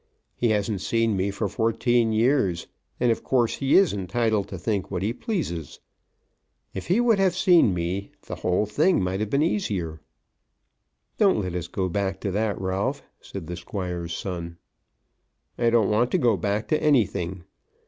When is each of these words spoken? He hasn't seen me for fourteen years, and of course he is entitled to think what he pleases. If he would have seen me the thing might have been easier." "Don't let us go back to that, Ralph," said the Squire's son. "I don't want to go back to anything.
He 0.35 0.49
hasn't 0.49 0.81
seen 0.81 1.15
me 1.15 1.29
for 1.29 1.47
fourteen 1.47 2.11
years, 2.11 2.65
and 2.99 3.11
of 3.11 3.23
course 3.23 3.57
he 3.57 3.75
is 3.75 3.93
entitled 3.93 4.47
to 4.47 4.57
think 4.57 4.89
what 4.89 5.03
he 5.03 5.13
pleases. 5.13 5.79
If 6.73 6.87
he 6.87 6.99
would 6.99 7.19
have 7.19 7.35
seen 7.35 7.71
me 7.75 8.09
the 8.25 8.35
thing 8.67 8.99
might 9.03 9.19
have 9.19 9.29
been 9.29 9.43
easier." 9.43 10.01
"Don't 11.19 11.39
let 11.39 11.53
us 11.53 11.67
go 11.67 11.87
back 11.87 12.19
to 12.21 12.31
that, 12.31 12.59
Ralph," 12.59 13.03
said 13.19 13.45
the 13.45 13.55
Squire's 13.55 14.15
son. 14.17 14.57
"I 15.55 15.69
don't 15.69 15.91
want 15.91 16.09
to 16.13 16.17
go 16.17 16.35
back 16.35 16.67
to 16.69 16.81
anything. 16.81 17.43